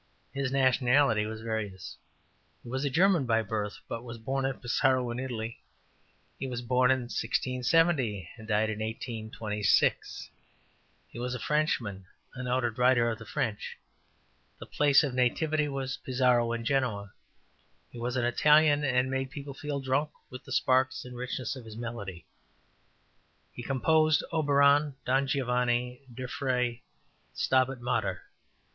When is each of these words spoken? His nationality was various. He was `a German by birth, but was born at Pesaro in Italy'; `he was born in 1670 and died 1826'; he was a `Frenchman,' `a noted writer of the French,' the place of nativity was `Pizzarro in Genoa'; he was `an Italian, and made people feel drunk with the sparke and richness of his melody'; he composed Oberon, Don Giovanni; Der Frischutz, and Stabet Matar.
His 0.33 0.51
nationality 0.51 1.27
was 1.27 1.41
various. 1.43 1.95
He 2.63 2.69
was 2.69 2.83
`a 2.83 2.91
German 2.91 3.27
by 3.27 3.43
birth, 3.43 3.81
but 3.87 4.03
was 4.03 4.17
born 4.17 4.47
at 4.47 4.59
Pesaro 4.59 5.11
in 5.11 5.19
Italy'; 5.19 5.59
`he 6.41 6.49
was 6.49 6.63
born 6.63 6.89
in 6.89 7.01
1670 7.01 8.27
and 8.35 8.47
died 8.47 8.69
1826'; 8.71 10.29
he 11.07 11.19
was 11.19 11.35
a 11.35 11.39
`Frenchman,' 11.39 12.05
`a 12.35 12.43
noted 12.43 12.79
writer 12.79 13.11
of 13.11 13.19
the 13.19 13.27
French,' 13.27 13.77
the 14.57 14.65
place 14.65 15.03
of 15.03 15.13
nativity 15.13 15.67
was 15.67 15.99
`Pizzarro 16.03 16.55
in 16.55 16.65
Genoa'; 16.65 17.13
he 17.91 17.99
was 17.99 18.17
`an 18.17 18.23
Italian, 18.23 18.83
and 18.83 19.11
made 19.11 19.29
people 19.29 19.53
feel 19.53 19.79
drunk 19.79 20.09
with 20.31 20.43
the 20.45 20.51
sparke 20.51 20.93
and 21.05 21.15
richness 21.15 21.55
of 21.55 21.63
his 21.63 21.77
melody'; 21.77 22.25
he 23.53 23.61
composed 23.61 24.23
Oberon, 24.31 24.95
Don 25.05 25.27
Giovanni; 25.27 26.01
Der 26.11 26.25
Frischutz, 26.27 26.79
and 26.79 26.79
Stabet 27.35 27.81
Matar. 27.81 28.21